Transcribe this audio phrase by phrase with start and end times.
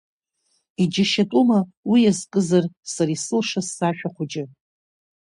[0.83, 1.59] Иџьашьатәума
[1.91, 4.33] уи иазкызар сара исылшаз сашәа хәыҷ!